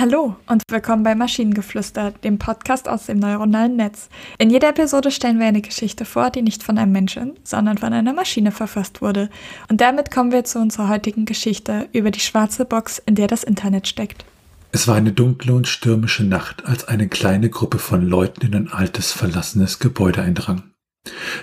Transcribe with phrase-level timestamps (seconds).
[0.00, 4.08] Hallo und willkommen bei Maschinengeflüster, dem Podcast aus dem neuronalen Netz.
[4.38, 7.92] In jeder Episode stellen wir eine Geschichte vor, die nicht von einem Menschen, sondern von
[7.92, 9.28] einer Maschine verfasst wurde.
[9.68, 13.42] Und damit kommen wir zu unserer heutigen Geschichte über die schwarze Box, in der das
[13.42, 14.24] Internet steckt.
[14.70, 18.72] Es war eine dunkle und stürmische Nacht, als eine kleine Gruppe von Leuten in ein
[18.72, 20.62] altes, verlassenes Gebäude eindrang.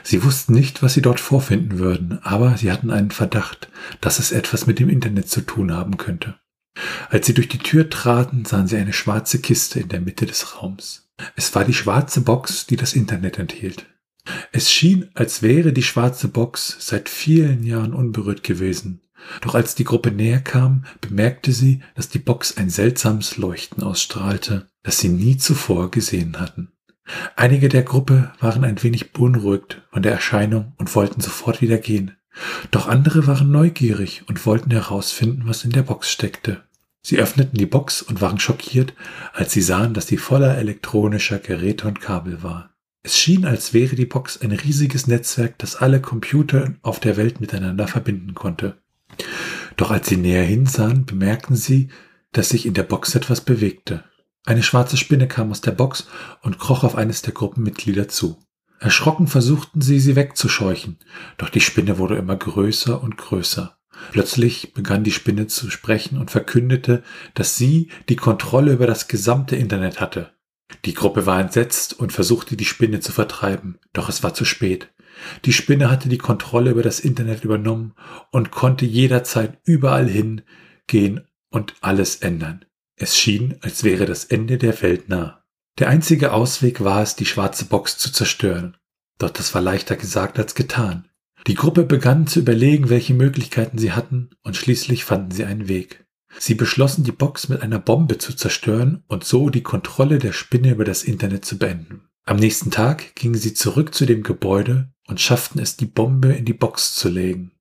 [0.02, 3.68] Sie wussten nicht, was sie dort vorfinden würden, aber sie hatten einen Verdacht,
[4.00, 6.36] dass es etwas mit dem Internet zu tun haben könnte.
[7.10, 10.56] Als sie durch die Tür traten, sahen sie eine schwarze Kiste in der Mitte des
[10.56, 11.10] Raums.
[11.36, 13.86] Es war die schwarze Box, die das Internet enthielt.
[14.52, 19.02] Es schien, als wäre die schwarze Box seit vielen Jahren unberührt gewesen.
[19.42, 24.70] Doch als die Gruppe näher kam, bemerkte sie, dass die Box ein seltsames Leuchten ausstrahlte,
[24.84, 26.72] das sie nie zuvor gesehen hatten.
[27.36, 32.18] Einige der Gruppe waren ein wenig beunruhigt von der Erscheinung und wollten sofort wieder gehen.
[32.72, 36.64] Doch andere waren neugierig und wollten herausfinden, was in der Box steckte.
[37.02, 38.94] Sie öffneten die Box und waren schockiert,
[39.34, 42.76] als sie sahen, dass sie voller elektronischer Geräte und Kabel war.
[43.04, 47.40] Es schien, als wäre die Box ein riesiges Netzwerk, das alle Computer auf der Welt
[47.40, 48.78] miteinander verbinden konnte.
[49.78, 51.90] Doch als sie näher hinsahen, bemerkten sie,
[52.32, 54.04] dass sich in der Box etwas bewegte.
[54.44, 56.08] Eine schwarze Spinne kam aus der Box
[56.42, 58.40] und kroch auf eines der Gruppenmitglieder zu.
[58.80, 60.98] Erschrocken versuchten sie, sie wegzuscheuchen,
[61.38, 63.78] doch die Spinne wurde immer größer und größer.
[64.12, 69.56] Plötzlich begann die Spinne zu sprechen und verkündete, dass sie die Kontrolle über das gesamte
[69.56, 70.34] Internet hatte.
[70.84, 74.90] Die Gruppe war entsetzt und versuchte die Spinne zu vertreiben, doch es war zu spät.
[75.46, 77.94] Die Spinne hatte die Kontrolle über das Internet übernommen
[78.32, 82.66] und konnte jederzeit überall hingehen und alles ändern.
[82.98, 85.45] Es schien, als wäre das Ende der Welt nah.
[85.80, 88.78] Der einzige Ausweg war es, die schwarze Box zu zerstören.
[89.18, 91.08] Doch das war leichter gesagt als getan.
[91.48, 96.06] Die Gruppe begann zu überlegen, welche Möglichkeiten sie hatten, und schließlich fanden sie einen Weg.
[96.38, 100.72] Sie beschlossen, die Box mit einer Bombe zu zerstören und so die Kontrolle der Spinne
[100.72, 102.10] über das Internet zu beenden.
[102.26, 106.46] Am nächsten Tag gingen sie zurück zu dem Gebäude und schafften es, die Bombe in
[106.46, 107.52] die Box zu legen.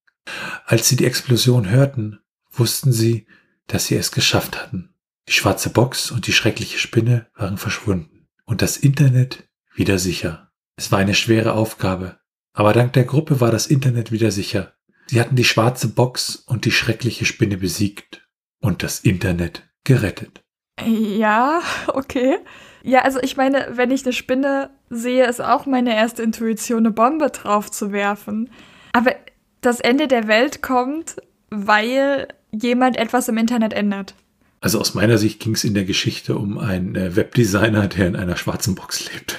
[0.65, 3.27] Als sie die Explosion hörten, wussten sie,
[3.67, 4.95] dass sie es geschafft hatten.
[5.29, 8.14] Die schwarze Box und die schreckliche Spinne waren verschwunden
[8.45, 10.51] und das Internet wieder sicher.
[10.77, 12.19] Es war eine schwere Aufgabe,
[12.53, 14.75] aber dank der Gruppe war das Internet wieder sicher.
[15.07, 18.27] Sie hatten die schwarze Box und die schreckliche Spinne besiegt
[18.61, 20.43] und das Internet gerettet.
[20.85, 22.39] Ja, okay.
[22.83, 26.91] Ja, also ich meine, wenn ich eine Spinne sehe, ist auch meine erste Intuition, eine
[26.91, 28.51] Bombe drauf zu werfen.
[28.93, 29.15] Aber
[29.61, 31.17] das Ende der Welt kommt,
[31.51, 34.15] weil jemand etwas im Internet ändert.
[34.65, 38.17] Also aus meiner Sicht ging es in der Geschichte um einen äh, Webdesigner, der in
[38.17, 39.37] einer schwarzen Box lebt.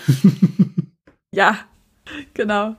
[1.31, 1.57] ja,
[2.35, 2.75] genau.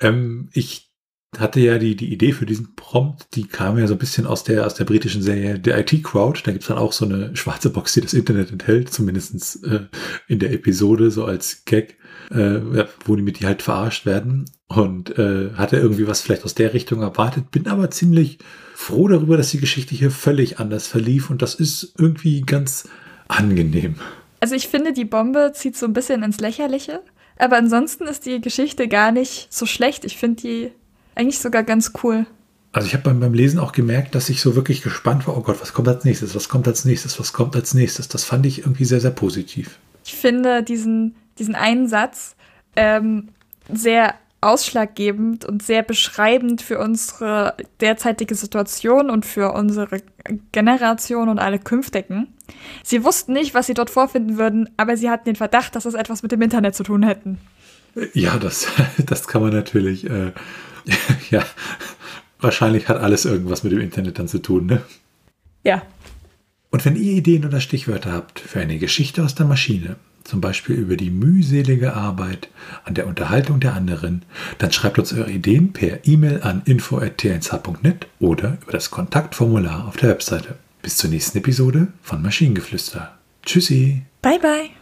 [0.00, 0.90] Ähm, ich
[1.38, 4.42] hatte ja die, die Idee für diesen Prompt, die kam ja so ein bisschen aus
[4.42, 6.40] der, aus der britischen Serie The IT Crowd.
[6.42, 9.86] Da gibt's dann auch so eine schwarze Box, die das Internet enthält, zumindestens äh,
[10.26, 11.96] in der Episode, so als Gag,
[12.32, 14.50] äh, wo die mit die halt verarscht werden.
[14.74, 18.38] Und äh, hatte irgendwie was vielleicht aus der Richtung erwartet, bin aber ziemlich
[18.74, 22.88] froh darüber, dass die Geschichte hier völlig anders verlief und das ist irgendwie ganz
[23.28, 23.96] angenehm.
[24.40, 27.00] Also ich finde, die Bombe zieht so ein bisschen ins Lächerliche,
[27.38, 30.04] aber ansonsten ist die Geschichte gar nicht so schlecht.
[30.04, 30.70] Ich finde die
[31.14, 32.26] eigentlich sogar ganz cool.
[32.72, 35.42] Also ich habe beim, beim Lesen auch gemerkt, dass ich so wirklich gespannt war, oh
[35.42, 38.08] Gott, was kommt als nächstes, was kommt als nächstes, was kommt als nächstes.
[38.08, 39.78] Das fand ich irgendwie sehr, sehr positiv.
[40.04, 42.34] Ich finde diesen, diesen einen Satz
[42.74, 43.28] ähm,
[43.70, 50.02] sehr ausschlaggebend und sehr beschreibend für unsere derzeitige Situation und für unsere
[50.50, 52.28] Generation und alle künftigen.
[52.82, 55.94] Sie wussten nicht, was sie dort vorfinden würden, aber sie hatten den Verdacht, dass es
[55.94, 57.38] etwas mit dem Internet zu tun hätten.
[58.14, 58.66] Ja, das,
[59.06, 60.32] das kann man natürlich, äh,
[61.30, 61.44] ja,
[62.40, 64.82] wahrscheinlich hat alles irgendwas mit dem Internet dann zu tun, ne?
[65.64, 65.82] Ja.
[66.70, 69.96] Und wenn ihr Ideen oder Stichwörter habt für eine Geschichte aus der Maschine,
[70.32, 72.48] zum Beispiel über die mühselige Arbeit
[72.84, 74.22] an der Unterhaltung der anderen,
[74.56, 80.08] dann schreibt uns eure Ideen per E-Mail an info.tnsh.net oder über das Kontaktformular auf der
[80.08, 80.56] Webseite.
[80.80, 83.14] Bis zur nächsten Episode von Maschinengeflüster.
[83.44, 84.04] Tschüssi.
[84.22, 84.81] Bye bye.